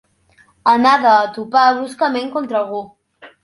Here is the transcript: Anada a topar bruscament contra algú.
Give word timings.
Anada 0.71 1.11
a 1.19 1.29
topar 1.37 1.67
bruscament 1.77 2.35
contra 2.41 2.61
algú. 2.65 2.85